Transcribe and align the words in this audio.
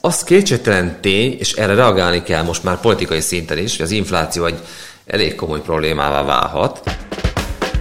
Az 0.00 0.24
kétségtelen 0.24 1.00
tény, 1.00 1.36
és 1.38 1.52
erre 1.52 1.74
reagálni 1.74 2.22
kell 2.22 2.42
most 2.42 2.62
már 2.62 2.80
politikai 2.80 3.20
szinten 3.20 3.58
is, 3.58 3.76
hogy 3.76 3.84
az 3.84 3.90
infláció 3.90 4.44
egy 4.44 4.58
elég 5.06 5.34
komoly 5.34 5.60
problémává 5.60 6.22
válhat. 6.22 6.80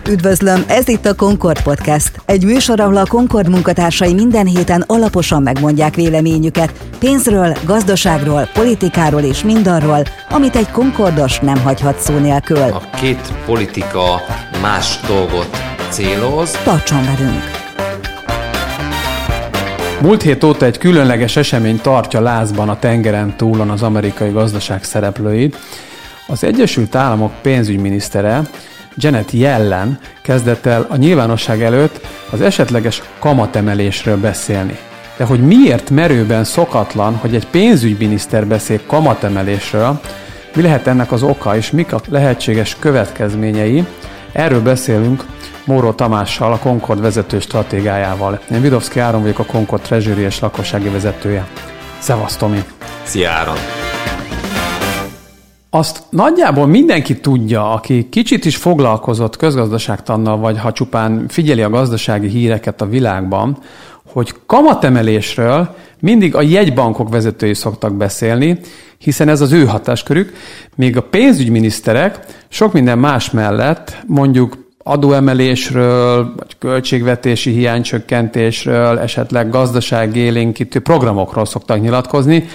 Üdvözlöm, 0.09 0.63
ez 0.67 0.87
itt 0.87 1.05
a 1.05 1.15
Concord 1.15 1.61
Podcast. 1.61 2.11
Egy 2.25 2.43
műsor, 2.43 2.79
ahol 2.79 2.97
a 2.97 3.05
Concord 3.05 3.49
munkatársai 3.49 4.13
minden 4.13 4.45
héten 4.45 4.83
alaposan 4.87 5.41
megmondják 5.41 5.95
véleményüket 5.95 6.73
pénzről, 6.99 7.57
gazdaságról, 7.65 8.49
politikáról 8.53 9.21
és 9.21 9.43
mindarról, 9.43 10.03
amit 10.29 10.55
egy 10.55 10.71
Concordos 10.71 11.39
nem 11.39 11.61
hagyhat 11.61 11.99
szó 11.99 12.17
nélkül. 12.17 12.57
A 12.57 12.89
két 12.99 13.33
politika 13.45 14.21
más 14.61 14.99
dolgot 15.07 15.57
céloz. 15.89 16.51
Tartson 16.51 17.03
velünk! 17.03 17.58
Múlt 20.01 20.21
hét 20.21 20.43
óta 20.43 20.65
egy 20.65 20.77
különleges 20.77 21.35
esemény 21.35 21.79
tartja 21.81 22.21
lázban 22.21 22.69
a 22.69 22.79
tengeren 22.79 23.35
túlon 23.37 23.69
az 23.69 23.83
amerikai 23.83 24.29
gazdaság 24.29 24.83
szereplőit. 24.83 25.57
Az 26.27 26.43
Egyesült 26.43 26.95
Államok 26.95 27.31
pénzügyminisztere 27.41 28.41
Janet 28.95 29.31
Yellen 29.31 29.99
kezdett 30.21 30.65
el 30.65 30.85
a 30.89 30.95
nyilvánosság 30.95 31.63
előtt 31.63 32.07
az 32.31 32.41
esetleges 32.41 33.01
kamatemelésről 33.19 34.17
beszélni. 34.17 34.77
De 35.17 35.23
hogy 35.23 35.39
miért 35.39 35.89
merőben 35.89 36.43
szokatlan, 36.43 37.15
hogy 37.15 37.35
egy 37.35 37.47
pénzügyminiszter 37.47 38.47
beszél 38.47 38.79
kamatemelésről, 38.87 39.99
mi 40.55 40.61
lehet 40.61 40.87
ennek 40.87 41.11
az 41.11 41.23
oka 41.23 41.55
és 41.55 41.71
mik 41.71 41.93
a 41.93 42.01
lehetséges 42.09 42.75
következményei, 42.79 43.85
erről 44.31 44.61
beszélünk 44.61 45.25
Móró 45.69 45.91
Tamással, 45.91 46.51
a 46.51 46.59
Concord 46.59 47.01
vezető 47.01 47.39
stratégájával. 47.39 48.39
Én 48.51 48.61
Vidovszki 48.61 48.99
Áron 48.99 49.21
vagyok 49.21 49.39
a 49.39 49.45
Concord 49.45 49.81
Treasury 49.81 50.21
és 50.21 50.39
lakossági 50.39 50.89
vezetője. 50.89 51.47
Szevasz, 51.99 52.35
Tomi! 52.35 52.63
Szia, 53.03 53.29
Áron! 53.29 53.55
Azt 55.69 56.03
nagyjából 56.09 56.67
mindenki 56.67 57.19
tudja, 57.19 57.71
aki 57.71 58.09
kicsit 58.09 58.45
is 58.45 58.55
foglalkozott 58.55 59.37
közgazdaságtannal, 59.37 60.37
vagy 60.37 60.59
ha 60.59 60.71
csupán 60.71 61.25
figyeli 61.27 61.61
a 61.61 61.69
gazdasági 61.69 62.27
híreket 62.27 62.81
a 62.81 62.89
világban, 62.89 63.57
hogy 64.11 64.33
kamatemelésről 64.45 65.75
mindig 65.99 66.35
a 66.35 66.41
jegybankok 66.41 67.09
vezetői 67.09 67.53
szoktak 67.53 67.93
beszélni, 67.93 68.59
hiszen 68.97 69.29
ez 69.29 69.41
az 69.41 69.51
ő 69.51 69.65
hatáskörük, 69.65 70.33
még 70.75 70.97
a 70.97 71.03
pénzügyminiszterek 71.03 72.19
sok 72.47 72.73
minden 72.73 72.99
más 72.99 73.31
mellett 73.31 73.97
mondjuk 74.07 74.67
adóemelésről, 74.83 76.33
vagy 76.37 76.55
költségvetési 76.59 77.51
hiánycsökkentésről, 77.51 78.99
esetleg 78.99 79.49
gazdaságélénkítő 79.49 80.79
programokról 80.79 81.45
szoktak 81.45 81.81
nyilatkozni, 81.81 82.47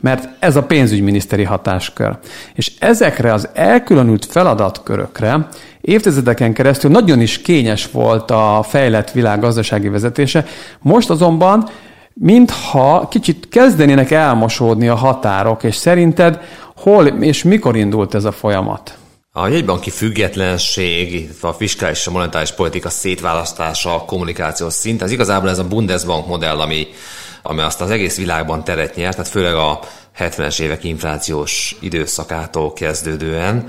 mert 0.00 0.28
ez 0.38 0.56
a 0.56 0.62
pénzügyminiszteri 0.62 1.44
hatáskör. 1.44 2.18
És 2.54 2.72
ezekre 2.78 3.32
az 3.32 3.48
elkülönült 3.52 4.24
feladatkörökre 4.24 5.48
évtizedeken 5.80 6.52
keresztül 6.52 6.90
nagyon 6.90 7.20
is 7.20 7.42
kényes 7.42 7.90
volt 7.90 8.30
a 8.30 8.64
fejlett 8.68 9.10
világ 9.10 9.40
gazdasági 9.40 9.88
vezetése, 9.88 10.44
most 10.80 11.10
azonban 11.10 11.68
mintha 12.14 13.08
kicsit 13.10 13.48
kezdenének 13.48 14.10
elmosódni 14.10 14.88
a 14.88 14.94
határok, 14.94 15.62
és 15.62 15.74
szerinted 15.74 16.40
hol 16.76 17.06
és 17.06 17.42
mikor 17.42 17.76
indult 17.76 18.14
ez 18.14 18.24
a 18.24 18.32
folyamat? 18.32 18.98
A 19.32 19.48
jegybanki 19.48 19.90
függetlenség, 19.90 21.30
a 21.40 21.52
fiskális 21.52 21.98
és 21.98 22.06
a 22.06 22.10
monetáris 22.10 22.52
politika 22.52 22.88
szétválasztása, 22.88 23.94
a 23.94 24.04
kommunikációs 24.04 24.72
szint, 24.72 25.02
ez 25.02 25.10
igazából 25.10 25.48
ez 25.48 25.58
a 25.58 25.68
Bundesbank 25.68 26.26
modell, 26.26 26.60
ami, 26.60 26.86
ami 27.42 27.60
azt 27.60 27.80
az 27.80 27.90
egész 27.90 28.16
világban 28.16 28.64
teret 28.64 28.94
nyert, 28.94 29.16
tehát 29.16 29.30
főleg 29.30 29.54
a 29.54 29.80
70-es 30.18 30.60
évek 30.60 30.84
inflációs 30.84 31.76
időszakától 31.80 32.72
kezdődően. 32.72 33.68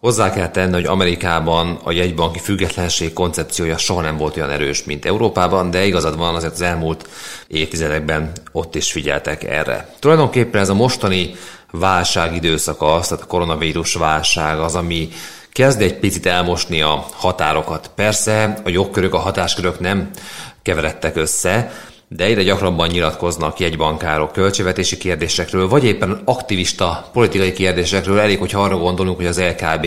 Hozzá 0.00 0.32
kell 0.32 0.48
tenni, 0.50 0.72
hogy 0.72 0.84
Amerikában 0.84 1.78
a 1.82 1.92
jegybanki 1.92 2.38
függetlenség 2.38 3.12
koncepciója 3.12 3.78
soha 3.78 4.00
nem 4.00 4.16
volt 4.16 4.36
olyan 4.36 4.50
erős, 4.50 4.84
mint 4.84 5.04
Európában, 5.04 5.70
de 5.70 5.84
igazad 5.84 6.16
van, 6.16 6.34
azért 6.34 6.52
az 6.52 6.60
elmúlt 6.60 7.08
évtizedekben 7.46 8.32
ott 8.52 8.74
is 8.74 8.92
figyeltek 8.92 9.44
erre. 9.44 9.94
Tulajdonképpen 9.98 10.60
ez 10.60 10.68
a 10.68 10.74
mostani 10.74 11.34
válság 11.72 12.34
időszaka 12.34 12.94
az, 12.94 13.08
tehát 13.08 13.24
a 13.24 13.26
koronavírus 13.26 13.94
válság 13.94 14.58
az, 14.58 14.74
ami 14.74 15.08
kezd 15.52 15.80
egy 15.80 15.98
picit 15.98 16.26
elmosni 16.26 16.80
a 16.80 17.06
határokat. 17.12 17.90
Persze 17.94 18.60
a 18.64 18.68
jogkörök, 18.68 19.14
a 19.14 19.18
hatáskörök 19.18 19.80
nem 19.80 20.10
keveredtek 20.62 21.16
össze, 21.16 21.72
de 22.08 22.24
egyre 22.24 22.42
gyakrabban 22.42 22.88
nyilatkoznak 22.88 23.60
jegybankárok 23.60 24.32
költségvetési 24.32 24.96
kérdésekről, 24.96 25.68
vagy 25.68 25.84
éppen 25.84 26.22
aktivista 26.24 27.08
politikai 27.12 27.52
kérdésekről. 27.52 28.20
Elég, 28.20 28.38
hogy 28.38 28.54
arra 28.54 28.76
gondolunk, 28.78 29.16
hogy 29.16 29.26
az 29.26 29.40
LKB 29.40 29.86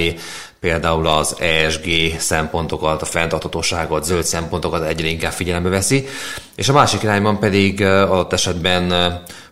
például 0.60 1.08
az 1.08 1.36
ESG 1.40 2.20
szempontokat, 2.20 3.02
a 3.02 3.06
fenntarthatóságot, 3.06 4.04
zöld 4.04 4.24
szempontokat 4.24 4.88
egyre 4.88 5.08
inkább 5.08 5.32
figyelembe 5.32 5.70
veszi, 5.70 6.08
és 6.56 6.70
a 6.70 6.74
másik 6.74 7.04
irányban 7.04 7.40
pedig 7.40 7.82
adott 7.84 8.34
esetben 8.34 8.94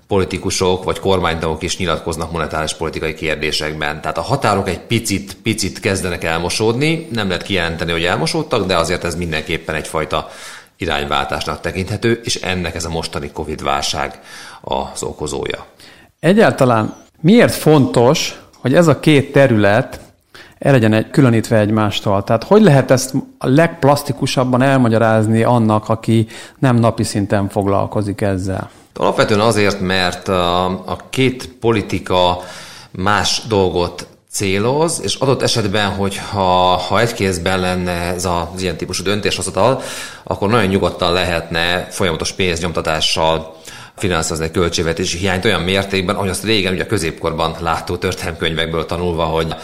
politikusok 0.07 0.83
vagy 0.83 0.99
kormánytagok 0.99 1.63
is 1.63 1.77
nyilatkoznak 1.77 2.31
monetáris 2.31 2.73
politikai 2.73 3.13
kérdésekben. 3.13 4.01
Tehát 4.01 4.17
a 4.17 4.21
határok 4.21 4.67
egy 4.67 4.79
picit, 4.79 5.37
picit 5.43 5.79
kezdenek 5.79 6.23
elmosódni, 6.23 7.07
nem 7.11 7.27
lehet 7.27 7.43
kijelenteni, 7.43 7.91
hogy 7.91 8.03
elmosódtak, 8.03 8.65
de 8.65 8.77
azért 8.77 9.03
ez 9.03 9.15
mindenképpen 9.15 9.75
egyfajta 9.75 10.29
irányváltásnak 10.77 11.61
tekinthető, 11.61 12.21
és 12.23 12.35
ennek 12.35 12.75
ez 12.75 12.85
a 12.85 12.89
mostani 12.89 13.31
Covid-válság 13.31 14.19
az 14.61 15.03
okozója. 15.03 15.65
Egyáltalán 16.19 16.95
miért 17.21 17.53
fontos, 17.53 18.41
hogy 18.57 18.73
ez 18.73 18.87
a 18.87 18.99
két 18.99 19.31
terület 19.31 19.99
el 20.59 20.71
legyen 20.71 20.93
egy, 20.93 21.09
különítve 21.09 21.59
egymástól. 21.59 22.23
Tehát 22.23 22.43
hogy 22.43 22.61
lehet 22.61 22.91
ezt 22.91 23.13
a 23.37 23.47
legplastikusabban 23.47 24.61
elmagyarázni 24.61 25.43
annak, 25.43 25.89
aki 25.89 26.27
nem 26.59 26.75
napi 26.75 27.03
szinten 27.03 27.49
foglalkozik 27.49 28.21
ezzel? 28.21 28.69
Alapvetően 28.93 29.39
azért, 29.39 29.79
mert 29.79 30.27
a, 30.27 30.65
a 30.65 30.97
két 31.09 31.49
politika 31.59 32.43
más 32.91 33.41
dolgot 33.47 34.07
céloz, 34.31 35.01
és 35.03 35.15
adott 35.15 35.41
esetben, 35.41 35.89
hogy 35.89 36.21
ha, 36.31 36.99
egy 36.99 37.13
kézben 37.13 37.59
lenne 37.59 37.91
ez 37.91 38.25
az 38.25 38.61
ilyen 38.61 38.77
típusú 38.77 39.03
döntéshozatal, 39.03 39.81
akkor 40.23 40.49
nagyon 40.49 40.69
nyugodtan 40.69 41.13
lehetne 41.13 41.87
folyamatos 41.89 42.31
pénznyomtatással 42.31 43.55
finanszírozni 43.95 44.45
egy 44.45 44.51
költségvetési 44.51 45.17
hiányt 45.17 45.45
olyan 45.45 45.61
mértékben, 45.61 46.15
ahogy 46.15 46.29
azt 46.29 46.43
régen 46.43 46.73
ugye 46.73 46.83
a 46.83 46.87
középkorban 46.87 47.55
látó 47.59 47.97
történelmkönyvekből 47.97 48.85
tanulva, 48.85 49.23
hogy 49.23 49.55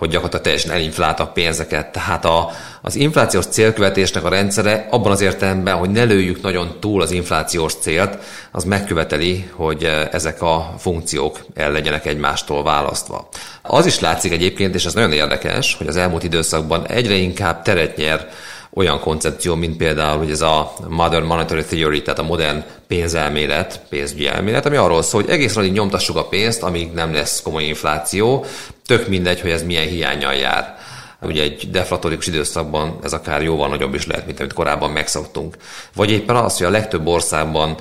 hogy 0.00 0.08
gyakorlatilag 0.08 0.44
teljesen 0.44 0.70
elinfláltak 0.70 1.32
pénzeket. 1.32 1.92
Tehát 1.92 2.24
a, 2.24 2.50
az 2.82 2.94
inflációs 2.94 3.46
célkövetésnek 3.46 4.24
a 4.24 4.28
rendszere 4.28 4.86
abban 4.90 5.12
az 5.12 5.20
értelemben, 5.20 5.76
hogy 5.76 5.90
ne 5.90 6.02
lőjük 6.02 6.42
nagyon 6.42 6.76
túl 6.80 7.02
az 7.02 7.10
inflációs 7.10 7.74
célt, 7.74 8.18
az 8.50 8.64
megköveteli, 8.64 9.50
hogy 9.52 9.84
eh, 9.84 10.08
ezek 10.12 10.42
a 10.42 10.74
funkciók 10.78 11.40
el 11.54 11.72
legyenek 11.72 12.06
egymástól 12.06 12.62
választva. 12.62 13.28
Az 13.62 13.86
is 13.86 14.00
látszik 14.00 14.32
egyébként, 14.32 14.74
és 14.74 14.84
ez 14.84 14.94
nagyon 14.94 15.12
érdekes, 15.12 15.74
hogy 15.74 15.86
az 15.86 15.96
elmúlt 15.96 16.24
időszakban 16.24 16.86
egyre 16.86 17.14
inkább 17.14 17.62
teret 17.62 17.96
nyer 17.96 18.28
olyan 18.74 19.00
koncepció, 19.00 19.54
mint 19.54 19.76
például 19.76 20.18
hogy 20.18 20.30
ez 20.30 20.40
a 20.40 20.72
Modern 20.88 21.24
Monetary 21.24 21.64
Theory, 21.64 22.02
tehát 22.02 22.18
a 22.18 22.22
modern 22.22 22.64
pénzelmélet, 22.86 23.80
pénzügyi 23.88 24.26
elmélet, 24.26 24.66
ami 24.66 24.76
arról 24.76 25.02
szól, 25.02 25.20
hogy 25.20 25.30
egész 25.30 25.56
addig 25.56 25.72
nyomtassuk 25.72 26.16
a 26.16 26.24
pénzt, 26.24 26.62
amíg 26.62 26.92
nem 26.92 27.12
lesz 27.12 27.42
komoly 27.42 27.64
infláció, 27.64 28.44
tök 28.86 29.08
mindegy, 29.08 29.40
hogy 29.40 29.50
ez 29.50 29.62
milyen 29.62 29.88
hiányjal 29.88 30.34
jár. 30.34 30.78
Ugye 31.22 31.42
egy 31.42 31.70
deflatorikus 31.70 32.26
időszakban 32.26 32.98
ez 33.02 33.12
akár 33.12 33.42
jóval 33.42 33.68
nagyobb 33.68 33.94
is 33.94 34.06
lehet, 34.06 34.26
mint 34.26 34.40
amit 34.40 34.52
korábban 34.52 34.90
megszoktunk. 34.90 35.56
Vagy 35.94 36.10
éppen 36.10 36.36
az, 36.36 36.56
hogy 36.56 36.66
a 36.66 36.70
legtöbb 36.70 37.06
országban 37.06 37.76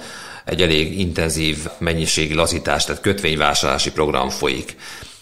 egy 0.45 0.61
elég 0.61 0.99
intenzív 0.99 1.57
mennyiségi 1.77 2.33
lazítás, 2.33 2.85
tehát 2.85 3.01
kötvényvásárlási 3.01 3.91
program 3.91 4.29
folyik. 4.29 4.75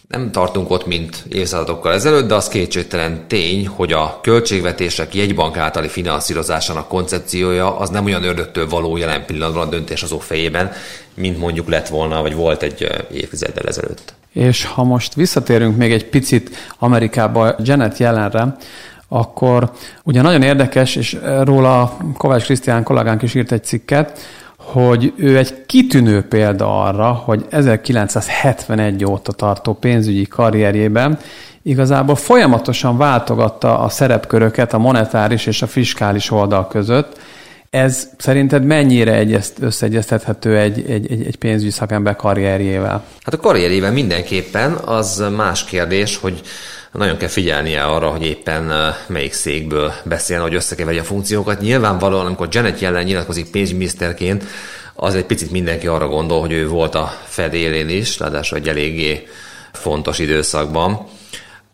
Nem 0.08 0.32
tartunk 0.32 0.70
ott, 0.70 0.86
mint 0.86 1.26
évszázadokkal 1.30 1.94
ezelőtt, 1.94 2.28
de 2.28 2.34
az 2.34 2.48
kétségtelen 2.48 3.28
tény, 3.28 3.68
hogy 3.68 3.92
a 3.92 4.20
költségvetések 4.22 5.16
jegybank 5.16 5.58
általi 5.58 5.88
finanszírozásának 5.88 6.88
koncepciója 6.88 7.78
az 7.78 7.90
nem 7.90 8.06
olyan 8.06 8.24
ördögtől 8.24 8.70
való 8.70 8.98
jelen 8.98 9.26
pillanatban 9.26 9.68
a 9.68 9.70
döntéshozó 9.70 10.20
fejében, 10.20 10.72
mint 11.14 11.38
mondjuk 11.38 11.70
lett 11.70 11.88
volna, 11.88 12.22
vagy 12.22 12.36
volt 12.36 12.64
egy 12.64 12.88
évtizeddel 13.12 13.68
ezelőtt. 13.68 14.14
És 14.34 14.66
ha 14.66 14.84
most 14.84 15.14
visszatérünk 15.14 15.78
még 15.78 15.92
egy 15.92 16.06
picit 16.06 16.50
Amerikába 16.80 17.56
Janet 17.64 17.98
jelenre, 17.98 18.56
akkor 19.08 19.72
ugye 20.04 20.22
nagyon 20.22 20.42
érdekes, 20.42 20.96
és 20.96 21.18
róla 21.44 21.98
Kovács 22.18 22.44
Krisztián 22.44 22.84
kollégánk 22.84 23.22
is 23.22 23.34
írt 23.34 23.52
egy 23.52 23.64
cikket, 23.64 24.20
hogy 24.72 25.14
ő 25.16 25.38
egy 25.38 25.66
kitűnő 25.66 26.22
példa 26.22 26.84
arra, 26.84 27.12
hogy 27.12 27.46
1971 27.50 29.06
óta 29.06 29.32
tartó 29.32 29.74
pénzügyi 29.74 30.26
karrierjében 30.26 31.20
igazából 31.62 32.16
folyamatosan 32.16 32.98
váltogatta 32.98 33.80
a 33.80 33.90
szerepköröket 33.90 34.74
a 34.74 34.78
monetáris 34.78 35.46
és 35.46 35.62
a 35.62 35.68
fiskális 35.68 36.32
oldal 36.32 36.68
között, 36.68 37.20
Ez 37.70 38.10
szerinted 38.18 38.64
mennyire 38.64 39.14
egyezt, 39.14 39.58
összeegyeztethető 39.60 40.58
egy, 40.58 40.86
egy, 40.90 41.12
egy, 41.12 41.36
pénzügyi 41.36 41.72
szakember 41.72 42.16
karrierjével? 42.16 43.04
Hát 43.22 43.34
a 43.34 43.38
karrierjével 43.38 43.92
mindenképpen, 43.92 44.74
az 44.74 45.24
más 45.36 45.64
kérdés, 45.64 46.18
hogy 46.18 46.42
nagyon 46.92 47.18
kell 47.18 47.28
figyelnie 47.28 47.84
arra, 47.84 48.08
hogy 48.10 48.26
éppen 48.26 48.94
melyik 49.08 49.34
székből 49.34 49.94
beszélne, 50.04 50.44
hogy 50.44 50.54
összekeverje 50.54 51.02
a 51.02 51.04
funkciókat. 51.04 51.62
Nyilvánvalóan, 51.62 52.26
amikor 52.26 52.48
Janet 52.52 52.80
jelen 52.80 53.04
nyilatkozik 53.04 53.52
pénzügyminiszterként, 53.52 54.44
az 54.94 55.16
egy 55.16 55.26
picit 55.26 55.52
mindenki 55.52 55.88
arra 55.88 56.08
gondol, 56.08 56.40
hogy 56.40 56.52
ő 56.52 56.68
volt 56.68 56.96
a 56.96 57.14
Fed 57.26 57.54
élén 57.54 57.90
is, 57.90 58.20
ráadásul 58.20 58.58
egy 58.58 58.68
eléggé 58.68 59.28
fontos 59.72 60.20
időszakban. 60.20 61.08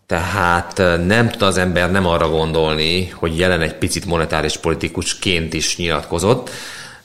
Tehát 0.06 0.78
nem 1.06 1.30
tud 1.30 1.42
az 1.42 1.58
ember 1.58 1.92
nem 1.92 2.06
arra 2.06 2.30
gondolni, 2.30 3.08
hogy 3.08 3.38
jelen 3.38 3.62
egy 3.62 3.76
picit 3.76 4.06
monetáris 4.06 4.58
politikusként 4.58 5.54
is 5.54 5.78
nyilatkozott. 5.78 6.50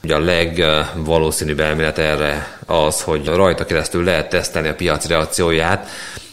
Ugye 0.03 0.15
a 0.15 0.19
legvalószínűbb 0.19 1.59
elmélet 1.59 1.97
erre 1.97 2.57
az, 2.65 3.01
hogy 3.01 3.25
rajta 3.25 3.65
keresztül 3.65 4.03
lehet 4.03 4.29
tesztelni 4.29 4.67
a 4.67 4.75
piac 4.75 5.07
reakcióját, 5.07 5.89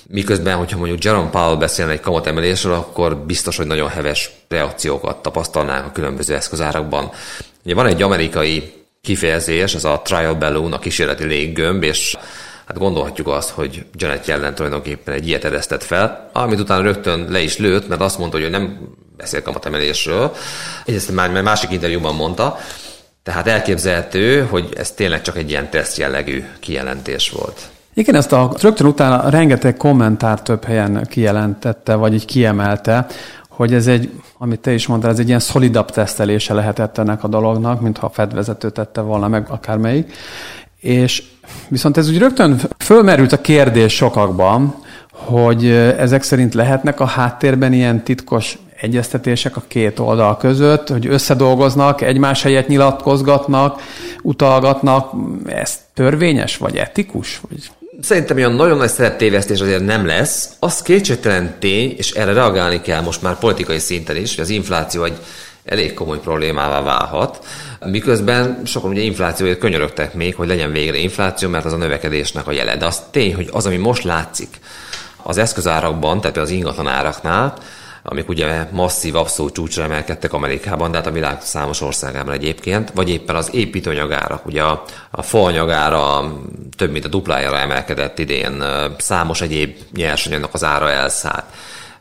miközben, 0.09 0.57
hogyha 0.57 0.79
mondjuk 0.79 1.05
Jerome 1.05 1.31
Powell 1.31 1.57
beszélne 1.57 1.93
egy 1.93 2.01
kamatemelésről, 2.01 2.73
akkor 2.73 3.17
biztos, 3.17 3.57
hogy 3.57 3.67
nagyon 3.67 3.89
heves 3.89 4.31
reakciókat 4.49 5.23
tapasztalnánk 5.23 5.87
a 5.87 5.93
különböző 5.93 6.35
eszközárakban. 6.35 7.11
Ugye 7.65 7.75
van 7.75 7.87
egy 7.87 8.03
amerikai 8.03 8.73
kifejezés, 9.03 9.75
ez 9.75 9.85
a 9.85 10.01
trial 10.05 10.35
balloon, 10.35 10.73
a 10.73 10.79
kísérleti 10.79 11.25
léggömb, 11.25 11.83
és 11.83 12.17
hát 12.67 12.79
gondolhatjuk 12.79 13.29
azt, 13.29 13.51
hogy 13.51 13.85
Janet 13.95 14.27
Yellen 14.27 14.55
tulajdonképpen 14.55 15.15
egy 15.15 15.29
ilyet 15.29 15.45
eresztett 15.45 15.83
fel, 15.83 16.31
amit 16.33 16.61
utána 16.61 16.83
rögtön 16.83 17.27
le 17.31 17.41
is 17.41 17.59
lőtt, 17.59 17.89
mert 17.89 18.01
azt 18.01 18.19
mondta, 18.19 18.39
hogy 18.39 18.51
nem 18.51 18.79
beszél 19.17 19.43
kamatemelésről. 19.43 20.35
Egyrészt 20.85 21.13
már 21.13 21.43
másik 21.43 21.71
interjúban 21.71 22.15
mondta, 22.15 22.59
tehát 23.23 23.47
elképzelhető, 23.47 24.47
hogy 24.51 24.73
ez 24.77 24.91
tényleg 24.91 25.23
csak 25.23 25.37
egy 25.37 25.51
ilyen 25.51 25.71
teszt 25.71 25.99
jellegű 25.99 26.45
kijelentés 26.61 27.31
volt. 27.31 27.61
Igen, 27.95 28.15
ezt 28.15 28.33
a 28.33 28.53
rögtön 28.61 28.87
utána 28.87 29.29
rengeteg 29.29 29.77
kommentár 29.77 30.43
több 30.43 30.65
helyen 30.65 31.07
kijelentette, 31.11 31.95
vagy 31.95 32.15
így 32.15 32.25
kiemelte, 32.25 33.07
hogy 33.49 33.75
ez 33.75 33.87
egy, 33.87 34.11
amit 34.39 34.61
te 34.61 34.73
is 34.73 34.87
mondtál, 34.87 35.11
ez 35.11 35.19
egy 35.19 35.29
ilyen 35.29 35.41
szolidabb 35.41 35.91
tesztelése 35.91 36.55
lehetett 36.55 36.99
ennek 36.99 37.25
a 37.25 37.29
dolognak, 37.29 37.81
mintha 37.81 38.07
a 38.07 38.11
Fed 38.11 38.35
vezető 38.35 38.71
tette 38.71 39.01
volna 39.01 39.29
meg 39.29 39.47
akármelyik. 39.49 40.13
És 40.87 41.23
viszont 41.69 41.97
ez 41.97 42.09
úgy 42.09 42.19
rögtön 42.19 42.61
fölmerült 42.79 43.33
a 43.33 43.41
kérdés 43.41 43.95
sokakban, 43.95 44.75
hogy 45.11 45.67
ezek 45.99 46.23
szerint 46.23 46.55
lehetnek 46.55 47.01
a 47.01 47.05
háttérben 47.05 47.73
ilyen 47.73 48.05
titkos 48.05 48.59
egyeztetések 48.81 49.57
a 49.57 49.63
két 49.69 49.99
oldal 49.99 50.37
között, 50.37 50.89
hogy 50.89 51.07
összedolgoznak, 51.07 52.01
egymás 52.01 52.43
helyet 52.43 52.69
nyilatkozgatnak, 52.69 53.81
utalgatnak. 54.23 55.13
Ez 55.47 55.79
törvényes, 55.95 56.57
vagy 56.57 56.77
etikus? 56.77 57.41
Vagy 57.49 57.71
Szerintem 58.01 58.37
olyan 58.37 58.53
nagyon 58.53 58.77
nagy 58.77 58.89
szereptévesztés 58.89 59.61
azért 59.61 59.85
nem 59.85 60.07
lesz. 60.07 60.51
Az 60.59 60.83
kétségtelen 60.83 61.55
tény, 61.59 61.95
és 61.97 62.11
erre 62.11 62.33
reagálni 62.33 62.81
kell 62.81 63.01
most 63.01 63.23
már 63.23 63.39
politikai 63.39 63.79
szinten 63.79 64.17
is, 64.17 64.35
hogy 64.35 64.45
az 64.45 64.51
infláció 64.51 65.05
egy 65.05 65.19
elég 65.67 65.95
komoly 65.95 66.21
problémává 66.21 66.83
válhat. 66.83 67.45
Miközben 67.85 68.63
sokan 68.65 68.91
ugye 68.91 69.01
inflációért 69.01 69.59
könyörögtek 69.59 70.15
még, 70.15 70.35
hogy 70.35 70.49
legyen 70.49 70.73
végre 70.73 70.97
infláció, 70.97 71.49
mert 71.49 71.65
az 71.65 71.73
a 71.73 71.77
növekedésnek 71.77 72.47
a 72.47 72.53
jele. 72.53 72.77
De 72.77 72.87
az 72.87 73.03
tény, 73.11 73.35
hogy 73.35 73.49
az, 73.53 73.67
ami 73.67 73.77
most 73.77 74.03
látszik 74.03 74.61
az 75.23 75.39
eszközárakban, 75.39 76.21
tehát 76.21 76.37
az 76.37 76.51
ingatlan 76.51 76.87
áraknál, 76.87 77.55
amik 78.03 78.29
ugye 78.29 78.69
masszív, 78.71 79.17
abszolút 79.17 79.55
csúcsra 79.55 79.83
emelkedtek 79.83 80.33
Amerikában, 80.33 80.91
de 80.91 80.97
hát 80.97 81.07
a 81.07 81.11
világ 81.11 81.41
számos 81.41 81.81
országában 81.81 82.35
egyébként, 82.35 82.91
vagy 82.95 83.11
éppen 83.11 83.37
az 83.37 83.55
építőanyagárak, 83.55 84.47
ugye 84.47 84.63
a, 84.63 84.85
a 85.11 85.23
faanyagára 85.23 86.33
több 86.77 86.91
mint 86.91 87.05
a 87.05 87.09
duplájára 87.09 87.59
emelkedett 87.59 88.19
idén, 88.19 88.65
számos 88.99 89.41
egyéb 89.41 89.77
nyersanyagnak 89.95 90.55
az 90.55 90.65
ára 90.65 90.91
elszállt 90.91 91.45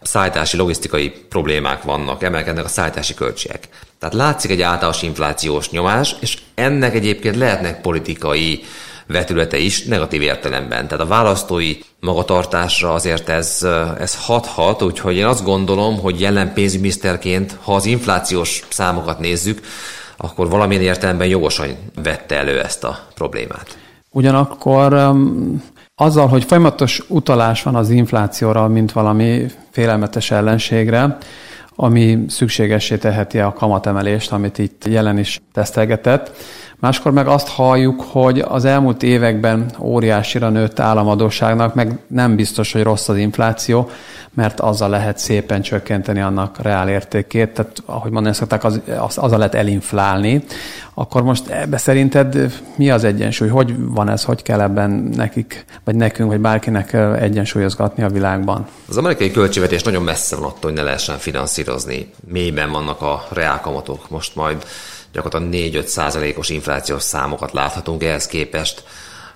szállítási, 0.06 0.57
logisztikai 0.57 1.10
problémák 1.10 1.84
vannak, 1.84 2.24
emelkednek 2.24 2.66
a 2.66 2.68
szállítási 2.68 3.13
költségek. 3.13 3.68
Tehát 4.00 4.16
látszik 4.16 4.52
egy 4.52 4.62
általános 4.62 5.02
inflációs 5.02 5.69
nyomás, 5.69 6.16
és 6.19 6.38
ennek 6.56 6.96
egyébként 6.96 7.36
lehetnek 7.36 7.81
politikai 7.81 8.63
vetülete 9.07 9.57
is 9.57 9.84
negatív 9.84 10.22
értelemben. 10.22 10.88
Tehát 10.88 11.04
a 11.04 11.07
választói 11.07 11.78
magatartásra 12.00 12.94
azért 12.94 13.30
ez, 13.30 13.68
ez 14.00 14.16
hathat, 14.25 14.81
úgyhogy 14.81 15.16
én 15.16 15.25
azt 15.25 15.44
gondolom, 15.44 16.00
hogy 16.00 16.22
jelen 16.22 16.54
pénzügyminiszterként, 16.54 17.57
ha 17.62 17.75
az 17.75 17.86
inflációs 17.86 18.63
számokat 18.69 19.19
nézzük, 19.19 19.60
akkor 20.18 20.50
valamilyen 20.50 20.84
értelemben 20.84 21.28
jogosan 21.28 21.68
vette 22.04 22.36
elő 22.36 22.62
ezt 22.62 22.84
a 22.84 23.07
problémát. 23.16 23.78
Ugyanakkor 24.10 25.13
azzal, 25.95 26.27
hogy 26.27 26.44
folyamatos 26.44 27.03
utalás 27.07 27.63
van 27.63 27.75
az 27.75 27.89
inflációra, 27.89 28.68
mint 28.68 28.92
valami 28.92 29.45
félelmetes 29.71 30.31
ellenségre, 30.31 31.18
ami 31.75 32.25
szükségessé 32.27 32.97
teheti 32.97 33.39
a 33.39 33.53
kamatemelést, 33.53 34.31
amit 34.31 34.57
itt 34.57 34.86
jelen 34.86 35.18
is 35.18 35.42
tesztelgetett, 35.53 36.31
Máskor 36.80 37.12
meg 37.12 37.27
azt 37.27 37.48
halljuk, 37.48 38.01
hogy 38.01 38.39
az 38.39 38.66
elmúlt 38.66 39.04
években 39.04 39.72
óriásira 39.80 40.50
nőtt 40.50 40.80
államadóságnak, 40.80 41.74
meg 41.74 42.00
nem 42.07 42.36
biztos, 42.36 42.72
hogy 42.72 42.83
rossz 42.83 43.10
az 43.10 43.18
infláció, 43.18 43.89
mert 44.33 44.60
azzal 44.60 44.89
lehet 44.89 45.18
szépen 45.18 45.62
csökkenteni 45.62 46.22
annak 46.22 46.62
reál 46.62 46.89
értékét, 46.89 47.50
tehát 47.50 47.83
ahogy 47.86 48.12
mondani 48.12 48.36
szokták, 48.36 48.63
az, 48.63 48.81
az, 49.00 49.18
azzal 49.18 49.38
lehet 49.38 49.56
elinflálni. 49.56 50.44
Akkor 50.94 51.24
most 51.24 51.48
ebbe 51.50 51.77
szerinted 51.77 52.54
mi 52.75 52.89
az 52.89 53.04
egyensúly? 53.04 53.48
Hogy 53.48 53.75
van 53.78 54.10
ez? 54.10 54.24
Hogy 54.24 54.42
kell 54.42 54.62
ebben 54.62 54.89
nekik, 55.16 55.66
vagy 55.83 55.95
nekünk, 55.95 56.30
vagy 56.30 56.39
bárkinek 56.39 56.94
egyensúlyozgatni 57.19 58.04
a 58.04 58.10
világban? 58.10 58.68
Az 58.89 58.98
amerikai 58.98 59.31
költségvetés 59.31 59.83
nagyon 59.83 60.04
messze 60.04 60.36
van 60.36 60.45
attól, 60.45 60.60
hogy 60.62 60.74
ne 60.74 60.81
lehessen 60.81 61.18
finanszírozni. 61.18 62.12
Mélyben 62.28 62.71
vannak 62.71 63.01
a 63.01 63.25
reálkamatok 63.30 64.10
most 64.10 64.36
majd 64.36 64.66
gyakorlatilag 65.15 65.83
4-5 65.83 65.85
százalékos 65.85 66.50
inflációs 66.50 67.03
számokat 67.03 67.51
láthatunk 67.51 68.03
ehhez 68.03 68.27
képest. 68.27 68.83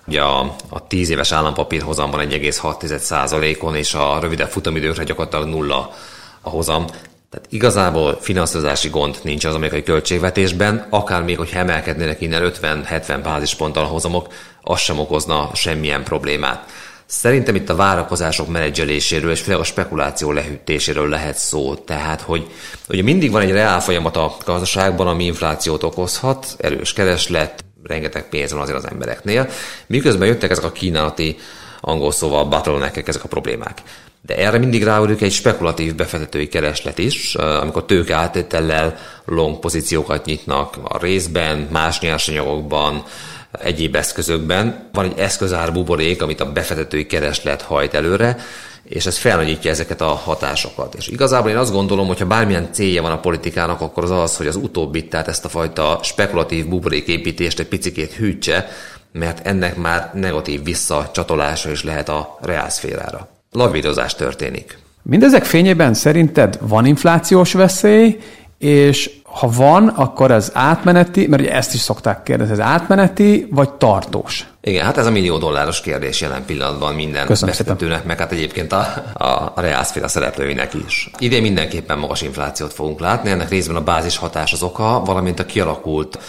Ugye 0.08 0.22
a, 0.22 0.56
a 0.70 0.88
10 0.88 1.10
éves 1.10 1.32
állampapír 1.32 1.82
hozamban 1.82 2.30
1,6 2.30 2.98
százalékon, 2.98 3.76
és 3.76 3.94
a 3.94 4.20
rövidebb 4.20 4.50
futamidőkre 4.50 5.04
gyakorlatilag 5.04 5.48
nulla 5.48 5.94
a 6.42 6.50
hozam. 6.50 6.86
Tehát 7.30 7.48
igazából 7.50 8.18
finanszírozási 8.22 8.90
gond 8.90 9.20
nincs 9.24 9.46
az 9.46 9.56
amerikai 9.56 9.84
költségvetésben, 9.84 10.88
akár 10.90 11.24
még, 11.24 11.38
hogyha 11.38 11.60
emelkednének 11.60 12.22
innen 12.22 12.52
50-70 12.62 13.20
bázisponttal 13.24 13.84
a 13.84 13.88
hozamok, 13.88 14.28
az 14.62 14.80
sem 14.80 15.00
okozna 15.00 15.50
semmilyen 15.54 16.04
problémát. 16.04 16.70
Szerintem 17.12 17.56
itt 17.56 17.70
a 17.70 17.76
várakozások 17.76 18.48
menedzseléséről 18.48 19.32
és 19.32 19.42
főleg 19.42 19.60
a 19.60 19.64
spekuláció 19.64 20.32
lehűtéséről 20.32 21.10
lehet 21.10 21.38
szó. 21.38 21.76
Tehát, 21.76 22.22
hogy 22.22 22.48
ugye 22.90 23.02
mindig 23.02 23.32
van 23.32 23.42
egy 23.42 23.52
reál 23.52 23.82
folyamat 23.82 24.18
a 24.18 24.36
gazdaságban, 24.46 25.08
ami 25.08 25.26
inflációt 25.26 25.84
okozhat, 25.84 26.56
erős 26.58 26.94
kereslet, 26.94 27.66
rengeteg 27.84 28.30
pénz 28.30 28.52
van 28.52 28.62
azért 28.62 28.78
az 28.78 28.88
embereknél, 28.88 29.50
miközben 29.88 30.28
jöttek 30.28 30.50
ezek 30.50 30.64
a 30.64 30.72
kínálati 30.72 31.38
angol 31.82 32.12
szóval 32.12 32.46
bottleneck 32.46 33.08
ezek 33.08 33.24
a 33.24 33.28
problémák. 33.28 33.82
De 34.22 34.38
erre 34.38 34.58
mindig 34.58 34.84
ráudik 34.84 35.22
egy 35.22 35.32
spekulatív 35.32 35.96
befektetői 35.96 36.48
kereslet 36.48 36.98
is, 36.98 37.36
amikor 37.36 37.86
tőke 37.86 38.16
átétellel 38.16 38.98
long 39.26 39.60
pozíciókat 39.60 40.26
nyitnak 40.26 40.78
a 40.84 40.98
részben, 40.98 41.68
más 41.72 42.00
nyersanyagokban, 42.00 43.04
egyéb 43.52 43.96
eszközökben. 43.96 44.90
Van 44.94 45.06
egy 45.06 45.20
eszközár 45.20 45.74
buborék, 45.74 46.22
amit 46.22 46.42
a 46.42 46.52
befektetői 46.52 47.06
kereslet 47.06 47.62
hajt 47.62 47.94
előre, 47.94 48.38
és 48.84 49.06
ez 49.06 49.18
felnagyítja 49.18 49.72
ezeket 49.72 50.02
a 50.02 50.08
hatásokat. 50.08 50.96
És 50.96 51.08
igazából 51.08 51.50
én 51.50 51.58
azt 51.58 51.72
gondolom, 51.72 52.08
hogy 52.08 52.20
ha 52.20 52.26
bármilyen 52.26 52.70
célja 52.72 53.02
van 53.02 53.12
a 53.12 53.20
politikának, 53.20 53.82
akkor 53.82 54.04
az 54.04 54.12
az, 54.12 54.38
hogy 54.38 54.48
az 54.48 54.56
utóbbit, 54.56 55.10
tehát 55.10 55.28
ezt 55.28 55.46
a 55.46 55.50
fajta 55.50 56.00
spekulatív 56.04 56.68
buboréképítést 56.68 57.60
egy 57.60 57.68
picikét 57.68 58.14
hűtse, 58.14 58.68
mert 59.12 59.48
ennek 59.48 59.76
már 59.76 60.12
negatív 60.14 60.64
visszacsatolása 60.64 61.72
is 61.72 61.84
lehet 61.84 62.10
a 62.10 62.38
reálszférára. 62.42 63.28
Lavírozás 63.52 64.16
történik. 64.16 64.78
Mindezek 65.02 65.46
fényében 65.46 65.94
szerinted 65.94 66.58
van 66.62 66.86
inflációs 66.86 67.54
veszély, 67.54 68.18
és 68.58 69.12
ha 69.32 69.50
van, 69.50 69.88
akkor 69.88 70.32
ez 70.32 70.52
átmeneti, 70.54 71.28
mert 71.28 71.42
ugye 71.42 71.52
ezt 71.54 71.74
is 71.74 71.80
szokták 71.80 72.24
kérdezni, 72.24 72.54
ez 72.54 72.60
átmeneti, 72.60 73.48
vagy 73.52 73.74
tartós? 73.74 74.48
Igen, 74.62 74.86
hát 74.86 74.98
ez 74.98 75.06
a 75.06 75.12
millió 75.12 75.38
dolláros 75.38 75.82
kérdés 75.82 76.22
jelen 76.22 76.46
pillanatban 76.46 76.96
minden 76.96 77.28
befektetőnek, 77.28 78.06
meg 78.06 78.20
hát 78.20 78.32
egyébként 78.32 78.72
a, 78.72 79.04
a, 79.14 79.52
a 79.56 79.62
reálszféra 79.62 80.08
szereplőinek 80.08 80.74
is. 80.88 81.12
Idén 81.18 81.42
mindenképpen 81.42 81.98
magas 81.98 82.22
inflációt 82.22 82.74
fogunk 82.74 83.00
látni, 83.00 83.30
ennek 83.30 83.50
részben 83.50 83.76
a 83.76 83.84
bázis 83.84 84.18
hatás 84.18 84.54
az 84.54 84.64
oka, 84.64 85.02
valamint 85.06 85.40
a 85.40 85.46
kialakult 85.46 86.20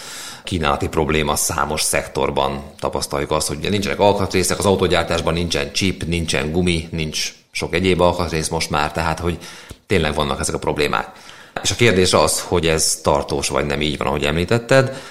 kínálati 0.43 0.87
probléma 0.87 1.35
számos 1.35 1.81
szektorban 1.81 2.63
tapasztaljuk 2.79 3.31
azt, 3.31 3.47
hogy 3.47 3.57
nincsenek 3.69 3.99
alkatrészek, 3.99 4.59
az 4.59 4.65
autógyártásban 4.65 5.33
nincsen 5.33 5.71
chip, 5.71 6.03
nincsen 6.03 6.51
gumi, 6.51 6.87
nincs 6.91 7.33
sok 7.51 7.73
egyéb 7.73 8.01
alkatrész 8.01 8.47
most 8.47 8.69
már, 8.69 8.91
tehát 8.91 9.19
hogy 9.19 9.37
tényleg 9.87 10.13
vannak 10.13 10.39
ezek 10.39 10.55
a 10.55 10.59
problémák. 10.59 11.09
És 11.63 11.71
a 11.71 11.75
kérdés 11.75 12.13
az, 12.13 12.41
hogy 12.41 12.67
ez 12.67 12.99
tartós 13.03 13.47
vagy 13.47 13.65
nem 13.65 13.81
így 13.81 13.97
van, 13.97 14.07
ahogy 14.07 14.23
említetted. 14.23 15.01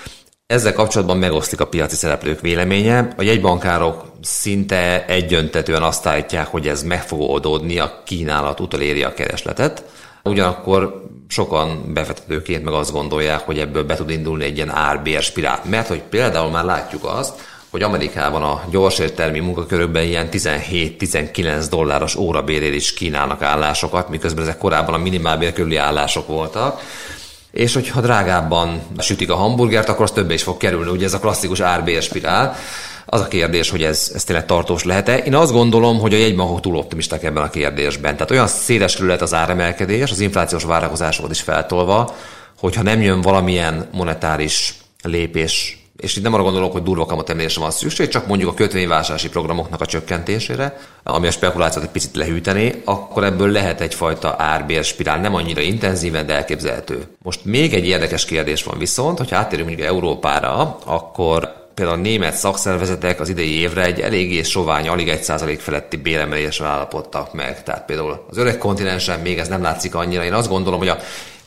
Ezzel 0.46 0.72
kapcsolatban 0.72 1.18
megoszlik 1.18 1.60
a 1.60 1.66
piaci 1.66 1.96
szereplők 1.96 2.40
véleménye. 2.40 3.14
A 3.16 3.22
jegybankárok 3.22 4.04
szinte 4.22 5.06
egyöntetően 5.06 5.82
azt 5.82 6.06
állítják, 6.06 6.46
hogy 6.46 6.68
ez 6.68 6.82
meg 6.82 7.02
fog 7.02 7.20
oldódni, 7.20 7.78
a 7.78 8.02
kínálat 8.04 8.60
utoléri 8.60 9.02
a 9.02 9.14
keresletet. 9.14 9.84
Ugyanakkor 10.24 11.08
sokan 11.28 11.92
befektetőként 11.92 12.64
meg 12.64 12.74
azt 12.74 12.92
gondolják, 12.92 13.40
hogy 13.40 13.58
ebből 13.58 13.84
be 13.84 13.94
tud 13.94 14.10
indulni 14.10 14.44
egy 14.44 14.56
ilyen 14.56 14.70
árbér 14.70 15.22
spirál. 15.22 15.62
Mert 15.64 15.88
hogy 15.88 16.02
például 16.02 16.50
már 16.50 16.64
látjuk 16.64 17.04
azt, 17.04 17.49
hogy 17.70 17.82
Amerikában 17.82 18.42
a 18.42 18.62
gyorsértelmi 18.70 19.38
munkakörökben 19.38 20.04
ilyen 20.04 20.28
17-19 20.32 21.66
dolláros 21.70 22.16
órabérért 22.16 22.74
is 22.74 22.94
kínálnak 22.94 23.42
állásokat, 23.42 24.08
miközben 24.08 24.42
ezek 24.42 24.58
korábban 24.58 24.94
a 24.94 24.98
minimálbér 24.98 25.52
körüli 25.52 25.76
állások 25.76 26.26
voltak. 26.26 26.80
És 27.50 27.74
hogyha 27.74 28.00
drágábban 28.00 28.82
sütik 28.98 29.30
a 29.30 29.34
hamburgert, 29.34 29.88
akkor 29.88 30.04
az 30.04 30.10
többé 30.10 30.34
is 30.34 30.42
fog 30.42 30.56
kerülni. 30.56 30.90
Ugye 30.90 31.04
ez 31.04 31.14
a 31.14 31.18
klasszikus 31.18 31.60
árbér 31.60 32.02
spirál. 32.02 32.56
Az 33.06 33.20
a 33.20 33.28
kérdés, 33.28 33.70
hogy 33.70 33.82
ez, 33.82 34.10
ez 34.14 34.24
tényleg 34.24 34.46
tartós 34.46 34.84
lehet-e. 34.84 35.16
Én 35.16 35.34
azt 35.34 35.52
gondolom, 35.52 35.98
hogy 35.98 36.14
a 36.14 36.16
jegybankok 36.16 36.60
túl 36.60 36.76
optimisták 36.76 37.24
ebben 37.24 37.42
a 37.42 37.50
kérdésben. 37.50 38.12
Tehát 38.12 38.30
olyan 38.30 38.46
széles 38.46 38.98
lett 38.98 39.20
az 39.20 39.34
áremelkedés, 39.34 40.10
az 40.10 40.20
inflációs 40.20 40.64
várakozásokat 40.64 41.30
is 41.30 41.40
feltolva, 41.40 42.14
hogyha 42.58 42.82
nem 42.82 43.02
jön 43.02 43.20
valamilyen 43.20 43.88
monetáris 43.92 44.74
lépés 45.02 45.79
és 46.00 46.16
itt 46.16 46.22
nem 46.22 46.34
arra 46.34 46.42
gondolok, 46.42 46.72
hogy 46.72 46.82
durva 46.82 47.06
kamatemelésre 47.06 47.60
van 47.60 47.70
szükség, 47.70 48.08
csak 48.08 48.26
mondjuk 48.26 48.50
a 48.50 48.54
kötvényvásárlási 48.54 49.28
programoknak 49.28 49.80
a 49.80 49.86
csökkentésére, 49.86 50.78
ami 51.02 51.26
a 51.26 51.30
spekulációt 51.30 51.84
egy 51.84 51.90
picit 51.90 52.16
lehűteni, 52.16 52.82
akkor 52.84 53.24
ebből 53.24 53.50
lehet 53.50 53.80
egyfajta 53.80 54.34
árbérspirál, 54.38 55.20
nem 55.20 55.34
annyira 55.34 55.60
intenzíven, 55.60 56.26
de 56.26 56.34
elképzelhető. 56.34 57.06
Most 57.22 57.44
még 57.44 57.74
egy 57.74 57.86
érdekes 57.86 58.24
kérdés 58.24 58.62
van 58.62 58.78
viszont, 58.78 59.18
hogyha 59.18 59.36
áttérünk 59.36 59.68
mondjuk 59.68 59.88
Európára, 59.88 60.78
akkor 60.84 61.58
például 61.74 61.98
a 61.98 62.02
német 62.02 62.34
szakszervezetek 62.34 63.20
az 63.20 63.28
idei 63.28 63.60
évre 63.60 63.84
egy 63.84 64.00
eléggé 64.00 64.42
sovány, 64.42 64.88
alig 64.88 65.18
1% 65.22 65.58
feletti 65.58 65.96
béremelésre 65.96 66.66
állapodtak 66.66 67.32
meg. 67.32 67.62
Tehát 67.62 67.84
például 67.84 68.24
az 68.30 68.36
öreg 68.36 68.58
kontinensen 68.58 69.20
még 69.20 69.38
ez 69.38 69.48
nem 69.48 69.62
látszik 69.62 69.94
annyira. 69.94 70.24
Én 70.24 70.32
azt 70.32 70.48
gondolom, 70.48 70.78
hogy 70.78 70.88
a 70.88 70.98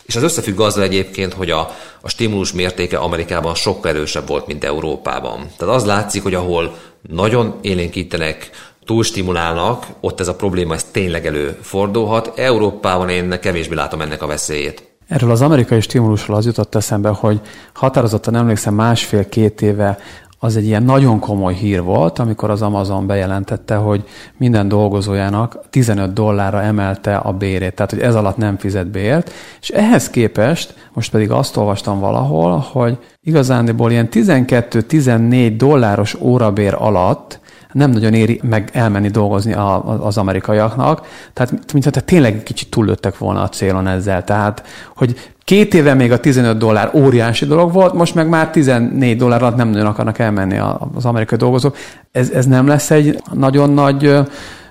és 0.06 0.16
az 0.16 0.24
összefügg 0.24 0.60
azzal 0.60 0.84
egyébként, 0.84 1.34
hogy 1.34 1.50
a, 1.50 1.60
a 2.02 2.10
stimulus 2.10 2.54
mértéke 2.54 2.98
Amerikában 2.98 3.56
sokkal 3.56 3.92
erősebb 3.92 4.28
volt, 4.28 4.48
mint 4.48 4.64
Európában. 4.64 5.48
Tehát 5.58 5.76
az 5.76 5.86
látszik, 5.86 6.24
hogy 6.24 6.34
ahol 6.34 6.76
nagyon 7.02 7.56
élénkítenek, 7.62 8.50
túlstimulálnak, 8.86 9.86
ott 10.00 10.20
ez 10.20 10.28
a 10.28 10.36
probléma 10.36 10.74
ez 10.74 10.84
tényleg 10.84 11.26
előfordulhat. 11.26 12.40
Európában 12.40 13.10
én 13.10 13.40
kevésbé 13.40 13.76
látom 13.76 14.02
ennek 14.02 14.22
a 14.22 14.28
veszélyét. 14.28 14.92
Erről 15.08 15.32
az 15.32 15.42
amerikai 15.42 15.82
stimulusról 15.82 16.38
az 16.38 16.46
jutott 16.46 16.76
eszembe, 16.76 17.10
hogy 17.10 17.42
határozottan 17.74 18.36
emlékszem 18.36 18.74
másfél-két 18.74 19.62
éve 19.62 19.98
az 20.44 20.56
egy 20.56 20.66
ilyen 20.66 20.84
nagyon 20.84 21.20
komoly 21.20 21.54
hír 21.54 21.82
volt, 21.82 22.20
amikor 22.20 22.50
az 22.50 22.62
Amazon 22.62 23.08
bejelentette, 23.08 23.76
hogy 23.76 24.04
minden 24.38 24.68
dolgozójának 24.68 25.60
15 25.70 26.14
dollárra 26.14 26.62
emelte 26.62 27.16
a 27.16 27.32
bérét, 27.32 27.74
tehát 27.74 27.92
hogy 27.92 28.00
ez 28.00 28.16
alatt 28.16 28.38
nem 28.38 28.58
fizet 28.58 28.88
bért, 28.88 29.32
és 29.62 29.70
ehhez 29.70 30.10
képest 30.10 30.90
most 30.94 31.12
pedig 31.12 31.32
azt 31.32 31.58
olvastam 31.58 32.00
valahol, 32.00 32.66
hogy 32.72 32.98
igazándiból 33.22 33.92
ilyen 33.92 34.08
12-14 34.12 35.54
dolláros 35.58 36.16
órabér 36.22 36.76
alatt 36.78 37.40
nem 37.72 37.92
nagyon 37.92 38.14
éri 38.14 38.40
meg 38.44 38.70
elmenni 38.74 39.10
dolgozni 39.10 39.54
a, 39.54 40.06
az 40.06 40.18
amerikaiaknak, 40.18 41.08
tehát 41.34 41.74
mintha 41.74 41.92
tényleg 41.92 42.44
kicsit 42.44 42.70
túllőttek 42.70 43.18
volna 43.18 43.42
a 43.42 43.50
célon 43.50 43.88
ezzel. 43.88 44.24
Tehát, 44.24 44.64
hogy 44.96 45.33
Két 45.44 45.74
éve 45.74 45.94
még 45.94 46.12
a 46.12 46.20
15 46.20 46.58
dollár 46.58 46.92
óriási 46.94 47.46
dolog 47.46 47.72
volt, 47.74 47.94
most 47.94 48.16
meg 48.16 48.30
már 48.30 48.50
14 48.50 49.18
dollár 49.18 49.42
alatt 49.42 49.56
nem 49.56 49.70
nagyon 49.70 49.86
akarnak 49.86 50.20
elmenni 50.20 50.58
az 50.96 51.06
amerikai 51.06 51.38
dolgozók. 51.38 51.78
Ez, 52.12 52.30
ez 52.30 52.46
nem 52.46 52.68
lesz 52.68 52.92
egy 52.92 53.20
nagyon 53.34 53.70
nagy 53.70 54.16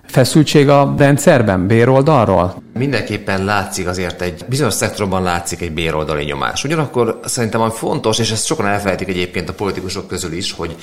feszültség 0.06 0.68
a 0.68 0.94
rendszerben, 0.98 1.66
béroldalról? 1.66 2.62
Mindenképpen 2.78 3.44
látszik 3.44 3.86
azért 3.86 4.22
egy, 4.22 4.44
bizonyos 4.48 4.74
szektorban 4.74 5.22
látszik 5.22 5.60
egy 5.60 5.72
béroldali 5.72 6.24
nyomás. 6.24 6.64
Ugyanakkor 6.64 7.20
szerintem 7.24 7.60
ami 7.60 7.72
fontos, 7.74 8.18
és 8.18 8.30
ezt 8.30 8.46
sokan 8.46 8.66
elfelejtik 8.66 9.08
egyébként 9.08 9.48
a 9.48 9.52
politikusok 9.52 10.08
közül 10.08 10.32
is, 10.32 10.52
hogy 10.52 10.76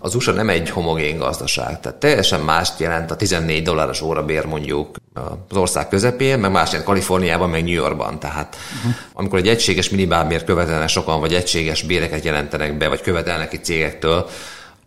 az 0.00 0.14
USA 0.14 0.32
nem 0.32 0.48
egy 0.48 0.70
homogén 0.70 1.18
gazdaság. 1.18 1.80
Tehát 1.80 1.98
teljesen 1.98 2.40
mást 2.40 2.80
jelent 2.80 3.10
a 3.10 3.16
14 3.16 3.62
dolláros 3.62 4.00
órabér 4.00 4.44
mondjuk 4.44 4.96
az 5.48 5.56
ország 5.56 5.88
közepén, 5.88 6.38
meg 6.38 6.50
más 6.50 6.68
jelent 6.68 6.88
Kaliforniában, 6.88 7.50
meg 7.50 7.64
New 7.64 7.72
Yorkban. 7.72 8.18
Tehát 8.18 8.56
uh-huh. 8.76 8.92
amikor 9.12 9.38
egy 9.38 9.48
egységes 9.48 9.90
minimálbért 9.90 10.44
követelnek 10.44 10.88
sokan, 10.88 11.20
vagy 11.20 11.34
egységes 11.34 11.82
béreket 11.82 12.24
jelentenek 12.24 12.78
be, 12.78 12.88
vagy 12.88 13.00
követelnek 13.00 13.52
egy 13.52 13.64
cégektől, 13.64 14.28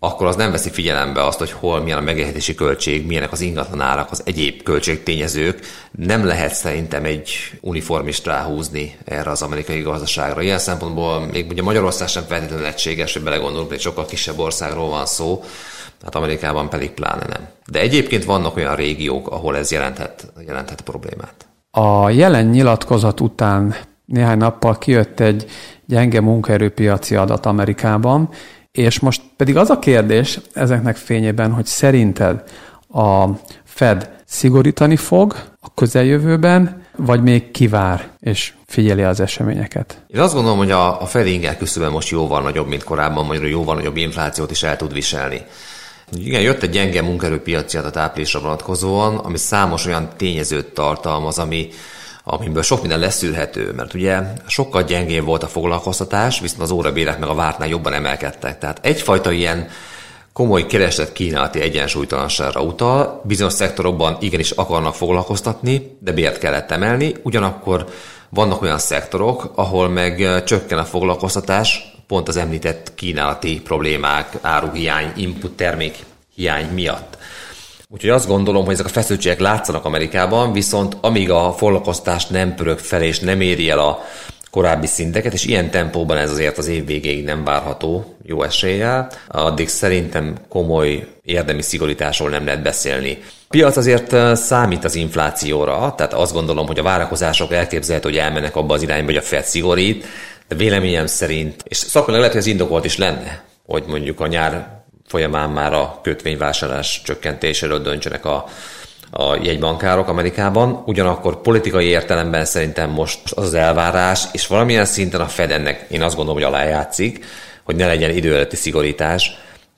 akkor 0.05 0.27
az 0.27 0.35
nem 0.35 0.51
veszi 0.51 0.69
figyelembe 0.69 1.25
azt, 1.25 1.39
hogy 1.39 1.51
hol 1.51 1.81
milyen 1.81 1.97
a 1.97 2.01
megélhetési 2.01 2.55
költség, 2.55 3.05
milyenek 3.05 3.31
az 3.31 3.41
ingatlanárak, 3.41 4.11
az 4.11 4.21
egyéb 4.25 4.63
költségtényezők. 4.63 5.59
Nem 5.91 6.25
lehet 6.25 6.53
szerintem 6.53 7.05
egy 7.05 7.29
uniformist 7.61 8.25
ráhúzni 8.25 8.97
erre 9.05 9.29
az 9.29 9.41
amerikai 9.41 9.81
gazdaságra. 9.81 10.41
Ilyen 10.41 10.59
szempontból 10.59 11.19
még 11.19 11.49
ugye 11.49 11.61
Magyarország 11.61 12.07
sem 12.07 12.23
feltétlenül 12.27 12.65
egységes, 12.65 13.13
hogy 13.13 13.23
belegondolunk, 13.23 13.69
hogy 13.69 13.79
sokkal 13.79 14.05
kisebb 14.05 14.39
országról 14.39 14.89
van 14.89 15.05
szó, 15.05 15.43
tehát 15.97 16.15
Amerikában 16.15 16.69
pedig 16.69 16.91
pláne 16.91 17.25
nem. 17.29 17.47
De 17.67 17.79
egyébként 17.79 18.25
vannak 18.25 18.55
olyan 18.55 18.75
régiók, 18.75 19.27
ahol 19.27 19.57
ez 19.57 19.71
jelenthet, 19.71 20.31
jelenthet 20.45 20.81
problémát. 20.81 21.47
A 21.71 22.09
jelen 22.09 22.45
nyilatkozat 22.45 23.19
után 23.19 23.75
néhány 24.05 24.37
nappal 24.37 24.77
kijött 24.77 25.19
egy 25.19 25.45
gyenge 25.85 26.21
munkaerőpiaci 26.21 27.15
adat 27.15 27.45
Amerikában, 27.45 28.29
és 28.73 28.99
most 28.99 29.21
pedig 29.37 29.57
az 29.57 29.69
a 29.69 29.79
kérdés 29.79 30.39
ezeknek 30.53 30.95
fényében, 30.95 31.51
hogy 31.51 31.65
szerinted 31.65 32.43
a 32.93 33.25
Fed 33.63 34.09
szigorítani 34.25 34.95
fog 34.95 35.35
a 35.59 35.73
közeljövőben, 35.73 36.81
vagy 36.95 37.23
még 37.23 37.51
kivár 37.51 38.09
és 38.19 38.53
figyeli 38.65 39.01
az 39.01 39.19
eseményeket? 39.19 40.01
Én 40.07 40.19
azt 40.19 40.33
gondolom, 40.33 40.57
hogy 40.57 40.71
a, 40.71 41.01
a 41.01 41.05
Fed 41.05 41.27
inger 41.27 41.57
küszöben 41.57 41.91
most 41.91 42.09
jóval 42.09 42.41
nagyobb, 42.41 42.67
mint 42.67 42.83
korábban, 42.83 43.25
magyarul 43.25 43.49
jóval 43.49 43.75
nagyobb 43.75 43.97
inflációt 43.97 44.51
is 44.51 44.63
el 44.63 44.77
tud 44.77 44.93
viselni. 44.93 45.41
Igen, 46.11 46.41
jött 46.41 46.63
egy 46.63 46.69
gyenge 46.69 47.01
munkerőpiaci 47.01 47.77
adat 47.77 47.97
áprilisra 47.97 48.39
vonatkozóan, 48.39 49.17
ami 49.17 49.37
számos 49.37 49.85
olyan 49.85 50.09
tényezőt 50.17 50.73
tartalmaz, 50.73 51.39
ami 51.39 51.69
amiből 52.23 52.61
sok 52.61 52.81
minden 52.81 52.99
leszűrhető, 52.99 53.71
mert 53.71 53.93
ugye 53.93 54.21
sokkal 54.47 54.83
gyengébb 54.83 55.25
volt 55.25 55.43
a 55.43 55.47
foglalkoztatás, 55.47 56.39
viszont 56.39 56.61
az 56.61 56.71
órabérek 56.71 57.19
meg 57.19 57.29
a 57.29 57.35
vártnál 57.35 57.67
jobban 57.67 57.93
emelkedtek. 57.93 58.59
Tehát 58.59 58.79
egyfajta 58.81 59.31
ilyen 59.31 59.69
komoly 60.33 60.65
kereslet 60.65 61.13
kínálati 61.13 61.59
egyensúlytalanságra 61.59 62.61
utal, 62.61 63.21
bizonyos 63.23 63.53
szektorokban 63.53 64.17
igenis 64.19 64.51
akarnak 64.51 64.95
foglalkoztatni, 64.95 65.97
de 65.99 66.11
bért 66.11 66.37
kellett 66.37 66.71
emelni, 66.71 67.15
ugyanakkor 67.23 67.85
vannak 68.29 68.61
olyan 68.61 68.79
szektorok, 68.79 69.51
ahol 69.55 69.89
meg 69.89 70.43
csökken 70.43 70.77
a 70.77 70.85
foglalkoztatás, 70.85 71.93
pont 72.07 72.27
az 72.27 72.37
említett 72.37 72.95
kínálati 72.95 73.61
problémák, 73.61 74.37
áruhiány, 74.41 75.11
input 75.15 75.51
termék 75.51 75.97
hiány 76.35 76.69
miatt. 76.73 77.12
Úgyhogy 77.89 78.09
azt 78.09 78.27
gondolom, 78.27 78.65
hogy 78.65 78.73
ezek 78.73 78.85
a 78.85 78.89
feszültségek 78.89 79.39
látszanak 79.39 79.85
Amerikában, 79.85 80.53
viszont 80.53 80.97
amíg 81.01 81.31
a 81.31 81.53
foglalkoztás 81.57 82.25
nem 82.25 82.55
pörög 82.55 82.79
fel 82.79 83.01
és 83.01 83.19
nem 83.19 83.41
éri 83.41 83.69
el 83.69 83.79
a 83.79 83.99
korábbi 84.51 84.87
szinteket, 84.87 85.33
és 85.33 85.45
ilyen 85.45 85.71
tempóban 85.71 86.17
ez 86.17 86.31
azért 86.31 86.57
az 86.57 86.67
év 86.67 86.85
végéig 86.85 87.23
nem 87.23 87.43
várható 87.43 88.15
jó 88.23 88.43
eséllyel, 88.43 89.11
addig 89.27 89.67
szerintem 89.67 90.37
komoly 90.49 91.07
érdemi 91.23 91.61
szigorításról 91.61 92.29
nem 92.29 92.45
lehet 92.45 92.61
beszélni. 92.61 93.17
A 93.21 93.27
piac 93.49 93.77
azért 93.77 94.35
számít 94.35 94.83
az 94.83 94.95
inflációra, 94.95 95.93
tehát 95.97 96.13
azt 96.13 96.33
gondolom, 96.33 96.67
hogy 96.67 96.79
a 96.79 96.83
várakozások 96.83 97.53
elképzelhető, 97.53 98.09
hogy 98.09 98.17
elmennek 98.17 98.55
abba 98.55 98.73
az 98.73 98.81
irányba, 98.81 99.05
hogy 99.05 99.17
a 99.17 99.21
Fed 99.21 99.43
szigorít, 99.43 100.05
de 100.47 100.55
véleményem 100.55 101.07
szerint, 101.07 101.63
és 101.63 101.77
szakmailag 101.77 102.19
lehet, 102.19 102.31
hogy 102.31 102.41
ez 102.41 102.47
indokolt 102.47 102.85
is 102.85 102.97
lenne, 102.97 103.43
hogy 103.65 103.83
mondjuk 103.87 104.19
a 104.19 104.27
nyár 104.27 104.82
folyamán 105.07 105.49
már 105.49 105.73
a 105.73 105.99
kötvényvásárlás 106.03 107.01
csökkentéséről 107.05 107.81
döntsenek 107.81 108.25
a, 108.25 108.45
a 109.11 109.35
jegybankárok 109.35 110.07
Amerikában. 110.07 110.83
Ugyanakkor 110.85 111.41
politikai 111.41 111.85
értelemben 111.85 112.45
szerintem 112.45 112.89
most 112.89 113.31
az 113.31 113.53
elvárás, 113.53 114.23
és 114.31 114.47
valamilyen 114.47 114.85
szinten 114.85 115.21
a 115.21 115.27
Fed 115.27 115.51
ennek 115.51 115.85
én 115.89 116.01
azt 116.01 116.15
gondolom, 116.15 116.41
hogy 116.41 116.51
alájátszik, 116.53 117.25
hogy 117.63 117.75
ne 117.75 117.85
legyen 117.85 118.09
idő 118.09 118.17
időletti 118.17 118.55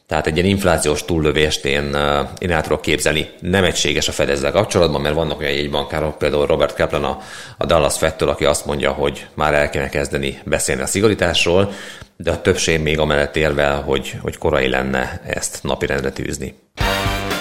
tehát 0.07 0.27
egy 0.27 0.35
ilyen 0.35 0.49
inflációs 0.49 1.05
túllövést 1.05 1.65
én, 1.65 1.97
én 2.37 2.51
el 2.51 2.61
tudok 2.61 2.81
képzelni. 2.81 3.29
Nem 3.39 3.63
egységes 3.63 4.07
a 4.07 4.11
fedezzel 4.11 4.51
kapcsolatban, 4.51 5.01
mert 5.01 5.15
vannak 5.15 5.39
olyan 5.39 5.53
jegybankárok, 5.53 6.17
például 6.17 6.45
Robert 6.45 6.75
Kaplan 6.75 7.03
a, 7.03 7.19
a 7.57 7.65
Dallas 7.65 7.97
Fettől, 7.97 8.29
aki 8.29 8.45
azt 8.45 8.65
mondja, 8.65 8.91
hogy 8.91 9.27
már 9.33 9.53
el 9.53 9.69
kéne 9.69 9.89
kezdeni 9.89 10.39
beszélni 10.43 10.81
a 10.81 10.85
szigorításról, 10.85 11.71
de 12.17 12.31
a 12.31 12.41
többség 12.41 12.81
még 12.81 12.99
amellett 12.99 13.35
érvel, 13.35 13.81
hogy, 13.81 14.13
hogy 14.21 14.37
korai 14.37 14.67
lenne 14.67 15.21
ezt 15.25 15.59
napirendre 15.63 16.11
tűzni. 16.11 16.55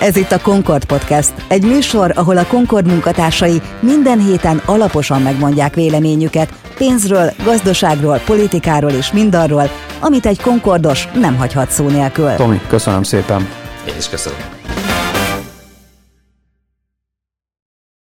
Ez 0.00 0.16
itt 0.16 0.32
a 0.32 0.40
Concord 0.40 0.84
Podcast, 0.84 1.32
egy 1.48 1.64
műsor, 1.64 2.12
ahol 2.14 2.36
a 2.36 2.46
Concord 2.46 2.86
munkatársai 2.86 3.62
minden 3.80 4.18
héten 4.18 4.62
alaposan 4.64 5.22
megmondják 5.22 5.74
véleményüket 5.74 6.52
Pénzről, 6.76 7.32
gazdaságról, 7.44 8.20
politikáról 8.24 8.90
és 8.90 9.12
mindarról, 9.12 9.70
amit 10.00 10.26
egy 10.26 10.40
konkordos 10.40 11.08
nem 11.14 11.36
hagyhat 11.36 11.70
szó 11.70 11.88
nélkül. 11.88 12.34
Tomi, 12.36 12.60
köszönöm 12.68 13.02
szépen. 13.02 13.48
Én 13.88 13.94
is 13.98 14.08
köszönöm. 14.08 14.38